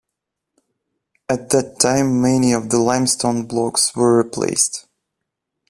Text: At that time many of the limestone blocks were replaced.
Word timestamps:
At 1.29 1.51
that 1.51 1.79
time 1.79 2.23
many 2.23 2.53
of 2.53 2.71
the 2.71 2.79
limestone 2.79 3.45
blocks 3.45 3.95
were 3.95 4.17
replaced. 4.17 4.87